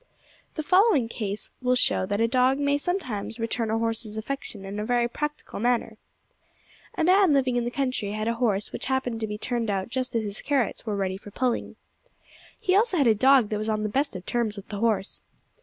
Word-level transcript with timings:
The 0.55 0.63
following 0.63 1.07
case 1.07 1.51
will 1.61 1.75
show 1.75 2.07
that 2.07 2.19
a 2.19 2.27
dog 2.27 2.57
may 2.57 2.79
sometimes 2.79 3.37
return 3.39 3.69
a 3.69 3.77
horse's 3.77 4.17
affection 4.17 4.65
in 4.65 4.79
a 4.79 4.83
very 4.83 5.07
practical 5.07 5.59
manner. 5.59 5.99
A 6.97 7.03
man 7.03 7.33
living 7.33 7.55
in 7.55 7.65
the 7.65 7.69
country 7.69 8.13
had 8.13 8.27
a 8.27 8.33
horse 8.41 8.71
which 8.71 8.87
happened 8.87 9.19
to 9.19 9.27
be 9.27 9.37
turned 9.37 9.69
out 9.69 9.89
just 9.89 10.15
as 10.15 10.23
his 10.23 10.41
carrots 10.41 10.87
were 10.87 10.95
ready 10.95 11.17
for 11.17 11.29
pulling. 11.29 11.75
He 12.59 12.75
also 12.75 12.97
had 12.97 13.05
a 13.05 13.13
dog 13.13 13.49
that 13.49 13.59
was 13.59 13.69
on 13.69 13.83
the 13.83 13.89
best 13.89 14.15
of 14.15 14.25
terms 14.25 14.55
with 14.55 14.69
the 14.69 14.79
horse. 14.79 15.21